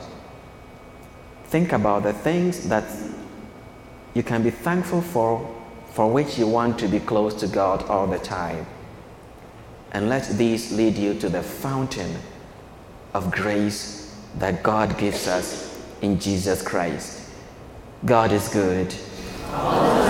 Think 1.46 1.72
about 1.72 2.04
the 2.04 2.13
things 2.13 2.67
that 2.69 2.84
you 4.13 4.24
can 4.24 4.43
be 4.43 4.50
thankful 4.50 5.02
for, 5.02 5.56
for 5.91 6.12
which 6.12 6.38
you 6.38 6.48
want 6.48 6.80
to 6.80 6.88
be 6.88 7.00
close 7.00 7.34
to 7.36 7.48
God 7.48 7.84
all 7.84 8.08
the 8.08 8.19
time. 8.19 8.65
And 9.93 10.10
let 10.10 10.27
these 10.38 10.71
lead 10.71 10.97
you 10.97 11.13
to 11.19 11.29
the 11.29 11.43
fountain 11.43 12.15
of 13.13 13.32
grace 13.32 14.15
that 14.39 14.63
God 14.63 14.97
gives 14.97 15.27
us 15.27 15.79
in 16.01 16.19
Jesus 16.19 16.62
Christ. 16.62 17.29
God 18.06 18.32
is 18.32 18.49
good. 18.49 18.93
All 19.51 20.03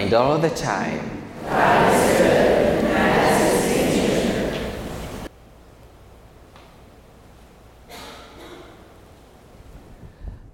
and 0.00 0.14
all 0.14 0.38
the 0.38 0.50
time. 0.50 1.20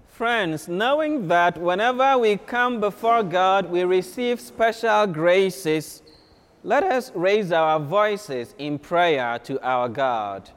Friends, 0.09 0.66
knowing 0.66 1.29
that 1.29 1.59
whenever 1.59 2.18
we 2.18 2.38
come 2.38 2.81
before 2.81 3.22
God, 3.22 3.70
we 3.70 3.85
receive 3.85 4.40
special 4.40 5.07
graces, 5.07 6.02
let 6.66 6.83
us 6.83 7.12
raise 7.14 7.52
our 7.52 7.79
voices 7.79 8.52
in 8.59 8.76
prayer 8.76 9.38
to 9.44 9.64
our 9.64 9.88
God. 9.88 10.50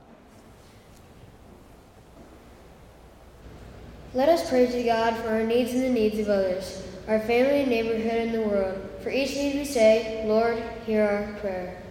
Let 4.15 4.27
us 4.27 4.49
pray 4.49 4.65
to 4.65 4.83
God 4.83 5.15
for 5.17 5.29
our 5.29 5.43
needs 5.43 5.71
and 5.71 5.83
the 5.83 5.89
needs 5.91 6.17
of 6.17 6.27
others, 6.29 6.83
our 7.07 7.19
family, 7.19 7.61
and 7.61 7.69
neighborhood, 7.69 8.11
and 8.11 8.33
the 8.33 8.41
world. 8.41 8.89
For 9.03 9.11
each 9.11 9.35
need 9.35 9.57
we 9.57 9.65
say, 9.65 10.25
Lord, 10.25 10.63
hear 10.87 11.03
our 11.03 11.39
prayer. 11.41 11.83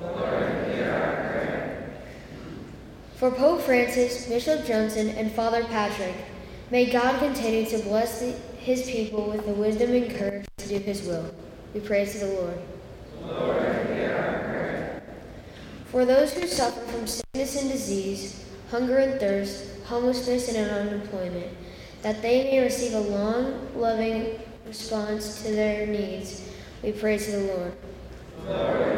Lord, 0.00 0.74
hear 0.74 0.92
our 0.92 1.30
prayer. 1.30 1.94
For 3.14 3.30
Pope 3.30 3.60
Francis, 3.60 4.26
Bishop 4.26 4.66
Johnson, 4.66 5.10
and 5.10 5.30
Father 5.30 5.62
Patrick, 5.66 6.16
may 6.72 6.90
God 6.90 7.16
continue 7.20 7.64
to 7.66 7.78
bless 7.84 8.18
the, 8.18 8.32
his 8.58 8.90
people 8.90 9.30
with 9.30 9.46
the 9.46 9.52
wisdom 9.52 9.92
and 9.92 10.12
courage 10.16 10.46
to 10.56 10.66
do 10.66 10.78
his 10.78 11.02
will. 11.02 11.32
We 11.74 11.78
pray 11.78 12.04
to 12.06 12.18
the 12.18 12.26
Lord. 12.26 12.58
For 15.86 16.06
those 16.06 16.32
who 16.32 16.46
suffer 16.46 16.80
from 16.80 17.06
sickness 17.06 17.60
and 17.60 17.70
disease, 17.70 18.44
hunger 18.70 18.98
and 18.98 19.20
thirst, 19.20 19.66
homelessness, 19.84 20.48
and 20.48 20.70
unemployment, 20.70 21.48
that 22.00 22.22
they 22.22 22.44
may 22.44 22.60
receive 22.60 22.94
a 22.94 23.00
long, 23.00 23.68
loving 23.76 24.40
response 24.66 25.42
to 25.42 25.52
their 25.52 25.86
needs. 25.86 26.48
We 26.82 26.92
pray 26.92 27.18
to 27.18 27.30
the 27.30 27.42
Lord. 27.44 27.76
Lord. 28.46 28.92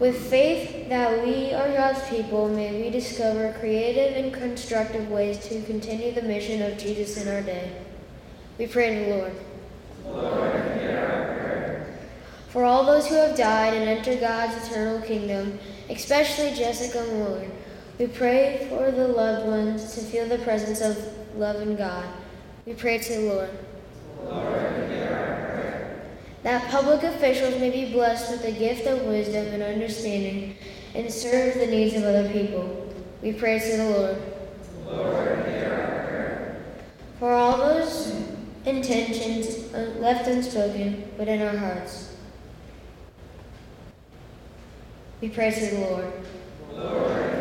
With 0.00 0.16
faith 0.30 0.88
that 0.88 1.26
we 1.26 1.52
are 1.52 1.68
God's 1.72 2.08
people, 2.08 2.48
may 2.48 2.80
we 2.80 2.88
discover 2.88 3.54
creative 3.60 4.16
and 4.16 4.32
constructive 4.32 5.10
ways 5.10 5.38
to 5.48 5.60
continue 5.64 6.12
the 6.12 6.22
mission 6.22 6.62
of 6.62 6.78
Jesus 6.78 7.22
in 7.22 7.28
our 7.28 7.42
day. 7.42 7.70
We 8.56 8.66
pray 8.66 8.94
to 8.94 9.04
the 9.04 9.16
Lord. 9.16 9.34
Lord. 10.06 10.89
For 12.50 12.64
all 12.64 12.84
those 12.84 13.06
who 13.06 13.14
have 13.14 13.36
died 13.36 13.74
and 13.74 13.88
enter 13.88 14.16
God's 14.16 14.66
eternal 14.66 15.00
kingdom, 15.02 15.58
especially 15.88 16.52
Jessica 16.52 17.04
Moore, 17.14 17.46
we 17.98 18.08
pray 18.08 18.66
for 18.68 18.90
the 18.90 19.06
loved 19.06 19.46
ones 19.46 19.94
to 19.94 20.00
feel 20.00 20.26
the 20.26 20.38
presence 20.38 20.80
of 20.80 20.98
love 21.36 21.62
in 21.62 21.76
God. 21.76 22.06
We 22.66 22.74
pray 22.74 22.98
to 22.98 23.12
the 23.12 23.20
Lord. 23.20 23.50
Lord. 24.24 24.70
That 26.42 26.70
public 26.70 27.02
officials 27.02 27.60
may 27.60 27.70
be 27.70 27.92
blessed 27.92 28.30
with 28.32 28.42
the 28.42 28.52
gift 28.52 28.86
of 28.86 29.02
wisdom 29.02 29.46
and 29.48 29.62
understanding 29.62 30.56
and 30.94 31.12
serve 31.12 31.54
the 31.54 31.66
needs 31.66 31.94
of 31.94 32.04
other 32.04 32.28
people. 32.30 32.92
We 33.22 33.32
pray 33.32 33.58
to 33.60 33.76
the 33.76 33.90
Lord. 33.90 34.22
Lord, 34.86 35.46
hear 35.46 35.72
our 35.72 36.06
prayer. 36.08 36.64
For 37.18 37.32
all 37.32 37.58
those 37.58 38.12
intentions 38.64 39.72
left 40.00 40.26
unspoken 40.26 41.10
within 41.18 41.42
our 41.42 41.56
hearts, 41.56 42.09
we 45.20 45.28
pray 45.28 45.50
to 45.50 45.60
the 45.60 45.80
Lord. 45.80 46.12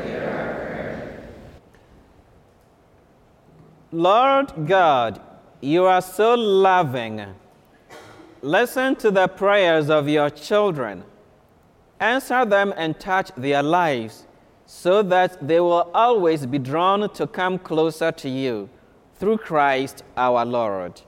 hear 0.06 0.24
our 0.24 0.56
prayer. 0.56 1.30
Lord 3.92 4.68
God, 4.68 5.22
you 5.62 5.86
are 5.86 6.02
so 6.02 6.36
loving. 6.36 7.26
Listen 8.42 8.96
to 8.98 9.12
the 9.12 9.28
prayers 9.28 9.89
of 9.89 10.10
your 10.10 10.30
children. 10.30 11.04
Answer 12.00 12.46
them 12.46 12.74
and 12.78 13.00
touch 13.00 13.32
their 13.36 13.63
lives 13.63 14.26
so 14.65 15.02
that 15.04 15.46
they 15.46 15.60
will 15.60 15.89
always 15.94 16.46
be 16.46 16.60
drawn 16.60 17.10
to 17.13 17.28
come 17.28 17.58
closer 17.58 18.12
to 18.12 18.30
you 18.30 18.70
through 19.15 19.38
Christ 19.38 20.04
our 20.15 20.46
Lord. 20.46 21.02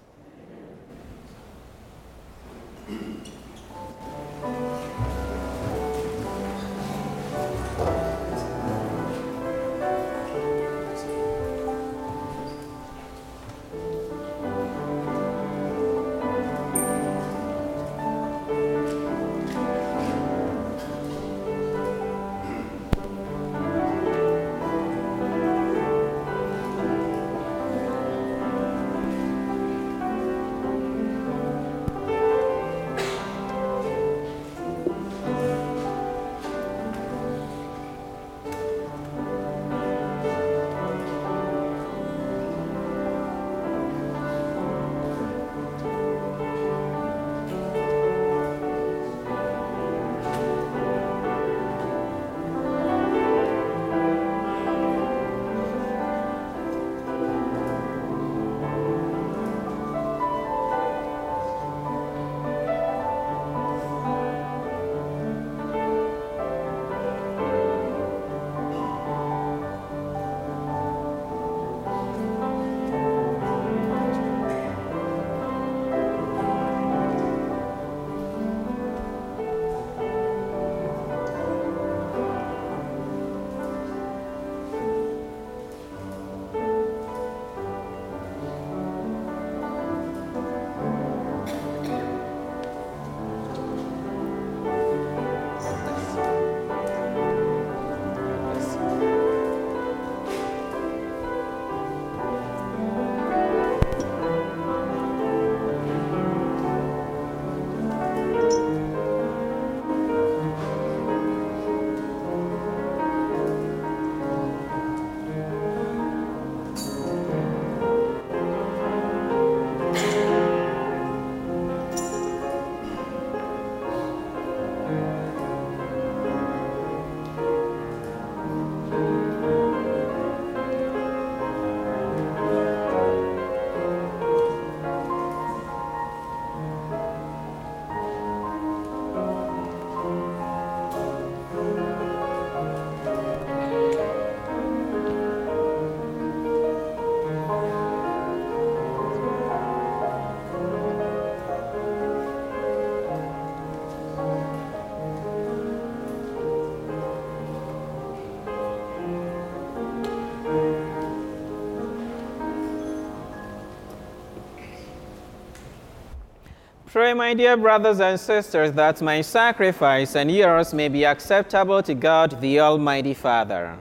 Pray, 166.91 167.13
my 167.13 167.33
dear 167.33 167.55
brothers 167.55 168.01
and 168.01 168.19
sisters, 168.19 168.73
that 168.73 169.01
my 169.01 169.21
sacrifice 169.21 170.13
and 170.13 170.29
yours 170.29 170.73
may 170.73 170.89
be 170.89 171.05
acceptable 171.05 171.81
to 171.81 171.93
God, 171.93 172.41
the 172.41 172.59
Almighty 172.59 173.13
Father. 173.13 173.77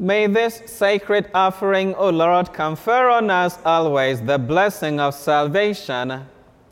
May 0.00 0.26
this 0.26 0.62
sacred 0.66 1.30
offering, 1.32 1.94
O 1.94 2.10
Lord, 2.10 2.52
confer 2.52 3.10
on 3.10 3.30
us 3.30 3.60
always 3.64 4.20
the 4.20 4.38
blessing 4.38 4.98
of 4.98 5.14
salvation 5.14 6.26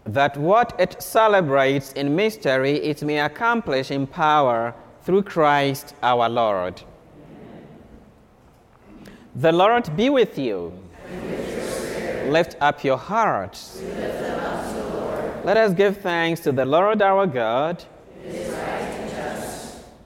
that 0.06 0.36
what 0.36 0.74
it 0.78 1.02
celebrates 1.02 1.92
in 1.92 2.14
mystery 2.14 2.76
it 2.76 3.02
may 3.02 3.20
accomplish 3.20 3.90
in 3.90 4.06
power 4.06 4.74
through 5.02 5.22
Christ 5.22 5.94
our 6.02 6.28
Lord. 6.28 6.82
The 9.36 9.52
Lord 9.52 9.96
be 9.96 10.10
with 10.10 10.38
you. 10.38 10.72
Lift 12.26 12.56
up 12.60 12.84
your 12.84 12.96
hearts. 12.96 13.82
Let 15.44 15.56
us 15.56 15.74
give 15.74 15.98
thanks 15.98 16.40
to 16.40 16.52
the 16.52 16.64
Lord 16.64 17.02
our 17.02 17.26
God. 17.26 17.84
It 18.24 18.34
is, 18.34 18.54
right 18.54 18.84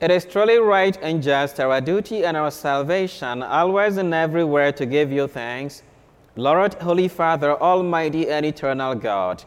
it 0.01 0.11
is 0.11 0.25
truly 0.25 0.57
right 0.57 0.97
and 1.01 1.21
just, 1.23 1.59
our 1.59 1.79
duty 1.79 2.25
and 2.25 2.35
our 2.35 2.51
salvation, 2.51 3.43
always 3.43 3.97
and 3.97 4.13
everywhere 4.13 4.71
to 4.73 4.85
give 4.85 5.11
you 5.11 5.27
thanks, 5.27 5.83
Lord, 6.35 6.73
Holy 6.75 7.07
Father, 7.07 7.59
Almighty 7.61 8.29
and 8.29 8.45
Eternal 8.45 8.95
God. 8.95 9.43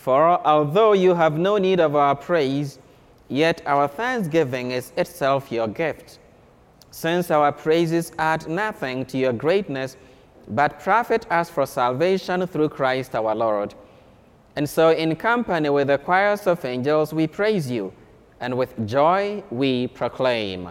For 0.00 0.40
although 0.46 0.94
you 0.94 1.14
have 1.14 1.36
no 1.36 1.58
need 1.58 1.78
of 1.78 1.94
our 1.94 2.16
praise, 2.16 2.78
yet 3.28 3.60
our 3.66 3.86
thanksgiving 3.86 4.70
is 4.70 4.92
itself 4.96 5.52
your 5.52 5.68
gift. 5.68 6.18
Since 6.90 7.30
our 7.30 7.52
praises 7.52 8.10
add 8.18 8.48
nothing 8.48 9.04
to 9.06 9.18
your 9.18 9.34
greatness, 9.34 9.98
but 10.48 10.80
profit 10.80 11.30
us 11.30 11.50
for 11.50 11.66
salvation 11.66 12.46
through 12.46 12.70
Christ 12.70 13.14
our 13.14 13.34
Lord. 13.34 13.74
And 14.56 14.66
so, 14.66 14.88
in 14.88 15.14
company 15.16 15.68
with 15.68 15.88
the 15.88 15.98
choirs 15.98 16.46
of 16.46 16.64
angels, 16.64 17.12
we 17.12 17.26
praise 17.26 17.70
you, 17.70 17.92
and 18.40 18.56
with 18.56 18.86
joy 18.86 19.44
we 19.50 19.88
proclaim. 19.88 20.70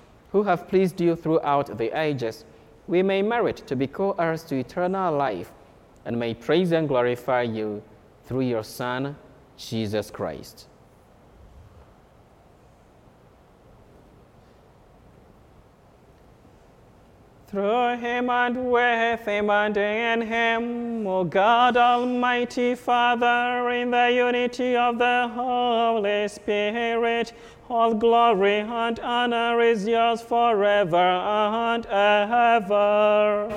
who 0.31 0.43
have 0.43 0.67
pleased 0.67 0.99
you 1.01 1.15
throughout 1.15 1.77
the 1.77 1.97
ages, 1.97 2.45
we 2.87 3.03
may 3.03 3.21
merit 3.21 3.57
to 3.67 3.75
be 3.75 3.87
co 3.87 4.15
heirs 4.17 4.43
to 4.43 4.55
eternal 4.55 5.15
life 5.15 5.51
and 6.05 6.17
may 6.17 6.33
praise 6.33 6.71
and 6.71 6.87
glorify 6.87 7.41
you 7.41 7.81
through 8.23 8.41
your 8.41 8.63
Son, 8.63 9.15
Jesus 9.57 10.09
Christ. 10.09 10.67
Through 17.51 17.97
him 17.97 18.29
and 18.29 18.71
with 18.71 19.19
him 19.25 19.49
and 19.49 19.75
in 19.75 20.21
him, 20.21 21.05
O 21.05 21.25
God 21.25 21.75
Almighty 21.75 22.75
Father, 22.75 23.69
in 23.71 23.91
the 23.91 24.09
unity 24.15 24.77
of 24.77 24.97
the 24.97 25.29
Holy 25.33 26.29
Spirit, 26.29 27.33
all 27.71 27.93
glory 27.93 28.59
and 28.59 28.99
honor 28.99 29.61
is 29.61 29.87
yours 29.87 30.21
forever 30.21 30.97
and 30.97 31.85
ever. 31.85 33.47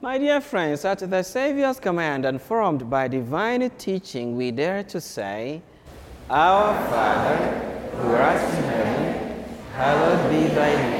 My 0.00 0.16
dear 0.16 0.40
friends, 0.40 0.86
at 0.86 1.00
the 1.00 1.22
Savior's 1.22 1.78
command 1.78 2.24
and 2.24 2.40
formed 2.40 2.88
by 2.88 3.08
divine 3.08 3.70
teaching, 3.76 4.38
we 4.38 4.50
dare 4.50 4.82
to 4.84 4.98
say, 4.98 5.60
Our 6.30 6.72
Father, 6.88 7.36
who 7.98 8.08
art 8.14 8.40
in 8.40 8.64
heaven, 8.64 9.44
hallowed 9.74 10.30
be 10.30 10.48
thy 10.54 10.74
name. 10.76 10.99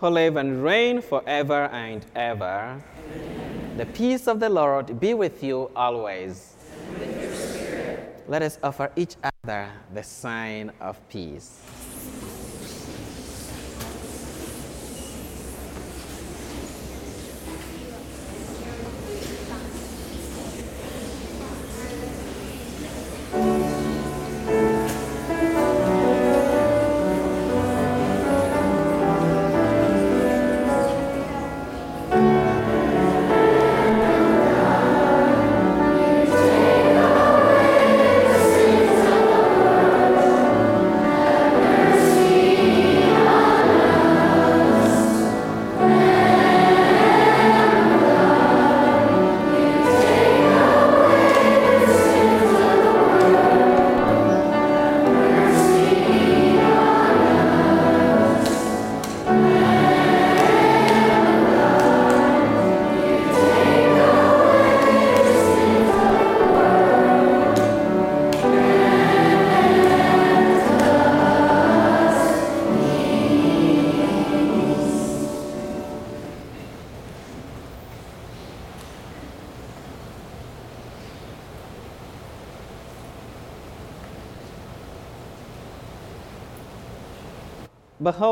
who 0.00 0.08
live 0.08 0.36
and 0.36 0.64
reign 0.64 1.02
forever 1.02 1.68
and 1.72 2.06
ever. 2.16 2.82
Amen. 3.12 3.76
The 3.76 3.84
peace 3.84 4.26
of 4.26 4.40
the 4.40 4.48
Lord 4.48 4.98
be 4.98 5.12
with 5.12 5.44
you 5.44 5.70
always. 5.76 6.54
With 6.98 8.24
Let 8.26 8.40
us 8.40 8.58
offer 8.62 8.90
each 8.96 9.16
other 9.22 9.68
the 9.92 10.02
sign 10.02 10.72
of 10.80 10.96
peace. 11.10 11.60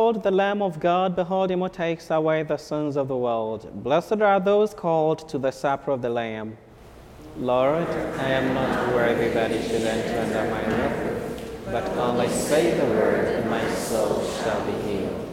Behold 0.09 0.25
the 0.25 0.31
Lamb 0.31 0.63
of 0.63 0.81
God, 0.81 1.15
behold 1.15 1.51
him 1.51 1.61
who 1.61 1.69
takes 1.69 2.11
away 2.11 2.43
the 2.43 2.57
sins 2.57 2.97
of 2.97 3.09
the 3.09 3.17
world. 3.19 3.85
Blessed 3.85 4.23
are 4.23 4.41
those 4.41 4.73
called 4.73 5.29
to 5.29 5.37
the 5.37 5.51
supper 5.51 5.91
of 5.91 6.01
the 6.01 6.09
Lamb. 6.09 6.57
Lord, 7.37 7.87
I 7.87 8.31
am 8.31 8.55
not 8.55 8.95
worthy 8.95 9.29
that 9.29 9.51
you 9.51 9.61
should 9.61 9.83
enter 9.83 10.19
under 10.19 10.51
my 10.51 10.65
roof, 10.65 11.67
but 11.67 11.87
only 11.99 12.31
say 12.31 12.71
the 12.79 12.87
word, 12.87 13.35
and 13.35 13.51
my 13.51 13.63
soul 13.75 14.25
shall 14.41 14.65
be 14.65 14.73
healed. 14.89 15.29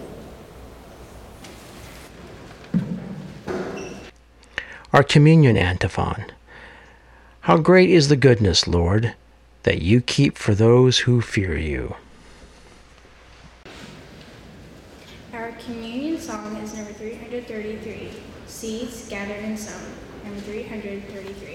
Our 4.92 5.04
communion 5.04 5.56
antiphon. 5.56 6.26
How 7.48 7.56
great 7.60 7.90
is 7.90 8.10
the 8.10 8.18
goodness, 8.18 8.68
Lord, 8.68 9.16
that 9.64 9.82
you 9.82 10.02
keep 10.02 10.38
for 10.38 10.54
those 10.54 10.98
who 11.08 11.22
fear 11.22 11.58
you. 11.58 11.96
333. 17.48 18.10
Seeds 18.48 19.08
gathered 19.08 19.44
and 19.44 19.58
sown. 19.58 19.94
and 20.26 20.44
three 20.44 20.64
hundred 20.64 21.04
thirty-three. 21.10 21.55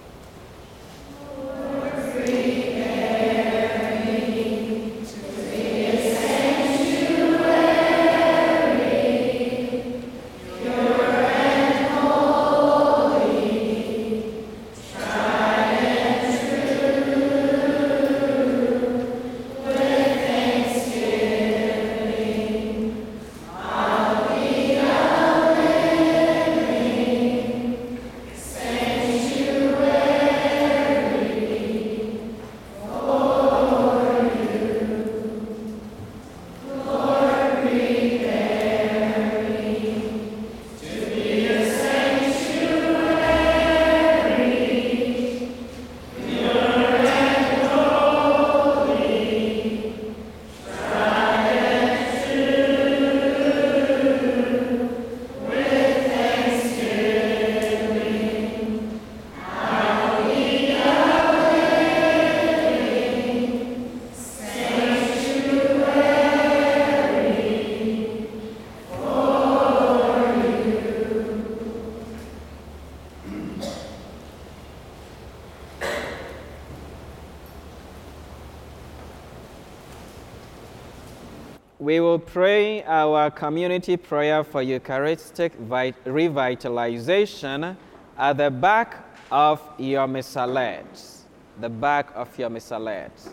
pray 82.31 82.81
our 82.83 83.29
community 83.29 83.97
prayer 83.97 84.41
for 84.43 84.61
Eucharistic 84.61 85.57
revitalization 85.59 87.75
at 88.17 88.37
the 88.37 88.49
back 88.49 89.05
of 89.29 89.61
your 89.77 90.07
missalettes. 90.07 91.23
The 91.59 91.67
back 91.69 92.11
of 92.15 92.39
your 92.39 92.49
missalettes. 92.49 93.29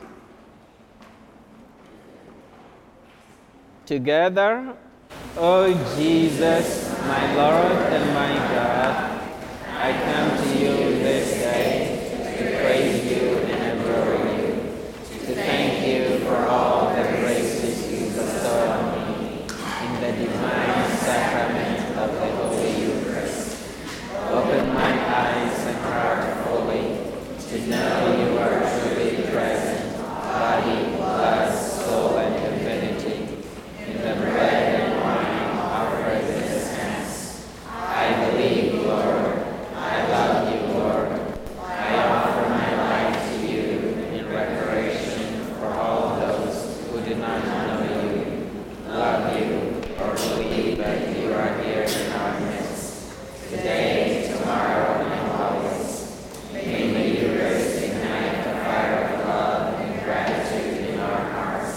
Together, 3.86 4.74
O 5.36 5.64
oh 5.64 5.72
Jesus, 5.96 6.90
my 7.06 7.34
Lord 7.36 7.72
and 7.72 8.12
my 8.12 8.34
God, 8.52 9.22
I 9.68 9.92
come 9.92 10.36
to 10.42 10.48
you 10.58 10.74
this 10.98 11.30
day 11.34 12.34
to 12.36 12.42
praise 12.60 13.04
you 13.10 13.38
and 13.38 13.80
adore 13.80 14.16
you, 14.36 14.48
to 15.08 15.14
thank 15.34 15.86
you 15.86 16.18
for 16.26 16.38
all 16.48 16.90
the 16.94 17.02
graces 17.20 17.76
you 17.90 18.00
bestow 18.10 18.68
on 18.68 18.80
me 19.20 19.28
in 19.40 19.92
the 20.02 20.12
divine 20.26 20.88
sacrament 20.98 21.78
of 21.96 22.08
the 22.12 22.26
Holy 22.36 22.72
Eucharist. 22.82 23.46
Open 24.28 24.64
my 24.74 24.92
eyes 25.16 25.56
and 25.66 25.78
heart 25.78 26.22
fully 26.44 26.84
to 27.48 27.56
know 27.70 27.96
you 28.18 28.28
are 28.38 28.60
truly 28.80 29.10
present, 29.30 29.80
body, 29.96 30.78
blood, 30.96 31.48
soul, 31.56 32.16
and 32.18 32.34
divinity, 32.34 33.18
in 33.86 33.96
the 33.96 34.14
bread 34.20 34.64
and 34.80 34.90
wine 35.00 35.48
offered 35.58 36.20
in 36.20 36.26
this 36.26 36.66
Mass. 36.76 37.12
I 37.66 37.68
believe, 38.30 38.74
Lord. 38.84 39.26
I 39.74 39.76
love 40.10 40.36
you, 40.52 40.60
Lord. 40.74 41.08
I 41.62 41.64
offer 42.06 42.44
my 42.50 42.70
life 42.76 43.16
to 43.30 43.36
you 43.50 43.64
in 44.12 44.22
reparation 44.30 45.18
for 45.58 45.70
all 45.72 46.04
those 46.20 46.56
who 46.90 46.96
do 47.00 47.14
not 47.14 47.38
know 47.44 47.82
you, 48.14 48.24
love 48.88 49.24
you, 49.38 49.48
or 50.02 50.12
believe 50.14 50.76
that 50.78 50.98
you 51.18 51.32
are 51.32 51.52
here 51.62 51.82
in 51.84 52.12
our 52.12 52.40
midst, 52.40 53.10
today, 53.48 54.30
tomorrow, 54.36 55.04
and 55.06 55.30
always. 55.32 55.90
May 56.52 56.92
the 56.92 57.04
Eucharist 57.20 57.82
ignite 57.82 58.44
the 58.44 58.54
fire 58.64 58.96
of 59.04 59.10
love 59.26 59.80
and 59.80 59.92
gratitude 60.04 60.88
in 60.90 60.98
our 61.00 61.20
hearts, 61.30 61.72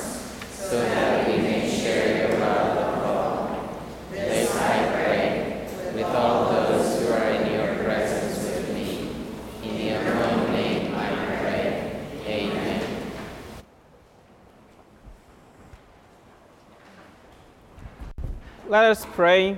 so 0.51 0.79
that 0.79 1.27
we 1.27 1.33
may 1.37 1.69
share 1.69 2.29
your 2.29 2.39
love 2.39 2.77
of 2.77 3.05
all. 3.05 3.79
This 4.11 4.55
I 4.55 4.57
pray, 4.93 5.67
with 5.95 6.05
all 6.05 6.51
those 6.51 6.99
who 7.01 7.07
are 7.13 7.29
in 7.29 7.51
your 7.53 7.75
presence 7.83 8.37
with 8.43 8.73
me. 8.73 9.09
In 9.63 9.75
your 9.87 10.01
own 10.23 10.51
name 10.53 10.93
I 10.95 10.97
pray. 11.39 11.99
Amen. 12.25 12.81
Let 18.67 18.85
us 18.85 19.05
pray. 19.05 19.57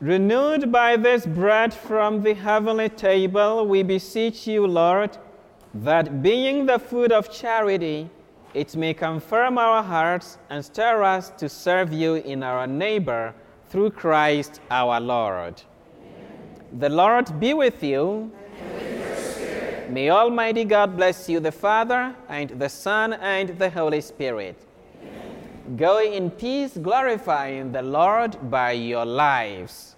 Renewed 0.00 0.70
by 0.70 0.96
this 0.96 1.26
bread 1.26 1.74
from 1.74 2.22
the 2.22 2.34
heavenly 2.34 2.88
table, 2.88 3.66
we 3.66 3.82
beseech 3.82 4.46
you, 4.46 4.66
Lord, 4.66 5.18
that 5.74 6.22
being 6.22 6.64
the 6.64 6.78
food 6.78 7.12
of 7.12 7.32
charity, 7.32 8.08
it 8.54 8.76
may 8.76 8.94
confirm 8.94 9.58
our 9.58 9.82
hearts 9.82 10.38
and 10.48 10.64
stir 10.64 11.02
us 11.02 11.30
to 11.38 11.48
serve 11.48 11.92
you 11.92 12.14
in 12.14 12.42
our 12.42 12.66
neighbor 12.66 13.34
through 13.68 13.90
Christ 13.90 14.60
our 14.70 15.00
Lord. 15.00 15.60
The 16.78 16.90
Lord 16.90 17.40
be 17.40 17.54
with 17.54 17.82
you. 17.82 18.30
May 19.88 20.10
Almighty 20.10 20.64
God 20.64 20.94
bless 20.94 21.26
you, 21.26 21.40
the 21.40 21.52
Father, 21.52 22.14
and 22.28 22.50
the 22.50 22.68
Son, 22.68 23.14
and 23.14 23.58
the 23.58 23.70
Holy 23.70 24.02
Spirit. 24.02 24.56
Amen. 25.00 25.76
Go 25.78 26.02
in 26.02 26.30
peace, 26.30 26.76
glorifying 26.76 27.72
the 27.72 27.80
Lord 27.80 28.50
by 28.50 28.72
your 28.72 29.06
lives. 29.06 29.96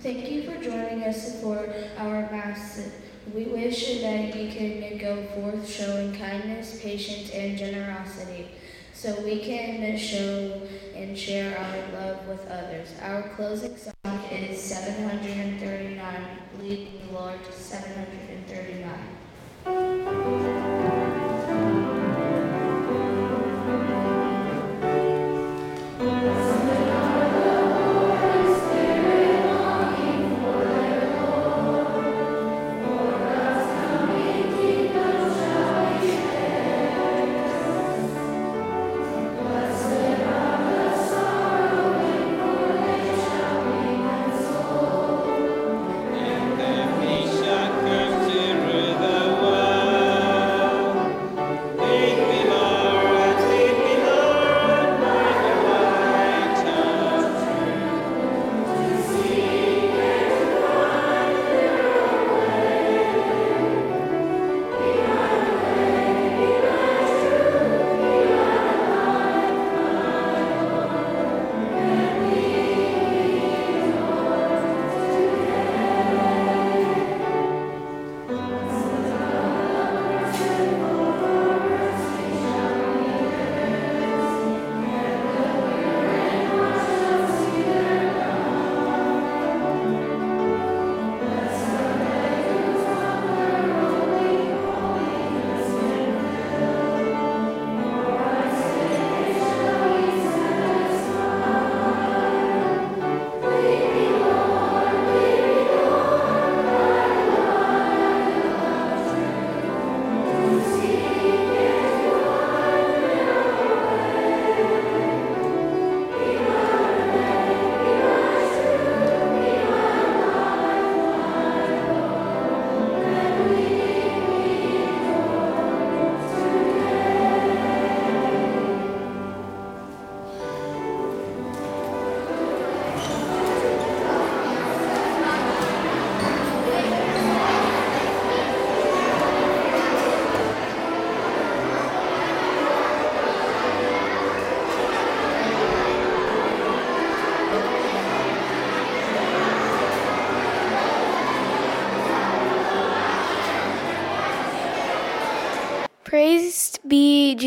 Thank 0.00 0.30
you 0.32 0.50
for 0.50 0.60
joining 0.60 1.04
us 1.04 1.40
for 1.40 1.72
our 1.96 2.28
Mass. 2.32 2.90
We 3.32 3.44
wish 3.44 4.00
that 4.00 4.34
you 4.34 4.50
can 4.50 4.98
go 4.98 5.22
forth 5.34 5.68
showing 5.68 6.12
kindness, 6.16 6.80
patience, 6.82 7.30
and 7.30 7.56
generosity 7.56 8.48
so 8.96 9.14
we 9.20 9.40
can 9.40 9.98
show 9.98 10.62
and 10.94 11.16
share 11.18 11.58
our 11.58 12.00
love 12.00 12.26
with 12.26 12.48
others. 12.48 12.88
Our 13.02 13.28
closing 13.36 13.76
song 13.76 14.24
is 14.30 14.58
739, 14.62 16.00
Leading 16.58 17.06
the 17.06 17.12
Lord 17.12 17.38
739. 17.52 18.25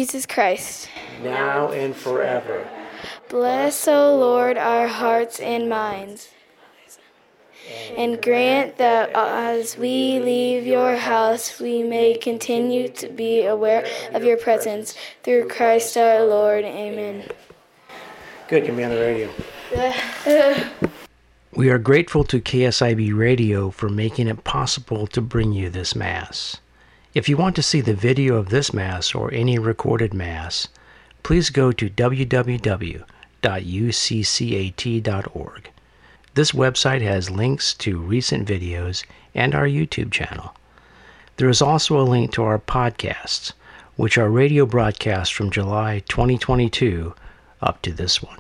Jesus 0.09 0.25
Christ. 0.25 0.89
now 1.21 1.69
and 1.69 1.95
forever. 1.95 2.67
Bless, 3.29 3.87
O 3.87 4.17
Lord, 4.17 4.57
our 4.57 4.87
hearts 4.87 5.39
and 5.39 5.69
minds. 5.69 6.29
And 7.95 8.19
grant 8.19 8.77
that 8.77 9.11
as 9.13 9.77
we 9.77 10.19
leave 10.19 10.65
your 10.65 10.95
house, 10.95 11.59
we 11.59 11.83
may 11.83 12.17
continue 12.17 12.87
to 12.89 13.07
be 13.09 13.45
aware 13.45 13.85
of 14.11 14.23
your 14.23 14.37
presence. 14.37 14.95
Through 15.21 15.47
Christ 15.47 15.95
our 15.95 16.25
Lord. 16.25 16.65
Amen. 16.65 17.29
Good, 18.47 18.65
you'll 18.65 18.77
be 18.77 18.83
on 18.85 18.89
the 18.89 19.29
radio. 19.75 20.65
We 21.53 21.69
are 21.69 21.79
grateful 21.79 22.23
to 22.25 22.39
KSIB 22.39 23.15
Radio 23.15 23.69
for 23.69 23.89
making 23.89 24.27
it 24.27 24.43
possible 24.43 25.07
to 25.07 25.19
bring 25.19 25.51
you 25.51 25.69
this 25.69 25.95
Mass. 25.95 26.57
If 27.15 27.27
you 27.27 27.37
want 27.37 27.55
to 27.55 27.63
see 27.63 27.81
the 27.81 27.95
video 27.95 28.35
of 28.35 28.49
this 28.49 28.71
Mass 28.71 29.15
or 29.15 29.33
any 29.33 29.57
recorded 29.57 30.13
Mass, 30.13 30.67
please 31.23 31.49
go 31.49 31.71
to 31.71 31.89
www.uccat.org. 31.89 33.01
This 36.35 36.51
website 36.51 37.01
has 37.01 37.31
links 37.31 37.73
to 37.73 37.97
recent 37.97 38.47
videos 38.47 39.03
and 39.33 39.55
our 39.55 39.65
YouTube 39.65 40.11
channel. 40.11 40.55
There 41.37 41.49
is 41.49 41.63
also 41.63 41.99
a 41.99 42.05
link 42.05 42.31
to 42.33 42.43
our 42.43 42.59
podcasts, 42.59 43.53
which 43.95 44.19
are 44.19 44.29
radio 44.29 44.67
broadcasts 44.67 45.33
from 45.33 45.49
July 45.49 46.03
2022 46.09 47.15
up 47.59 47.81
to 47.81 47.91
this 47.91 48.21
one. 48.21 48.37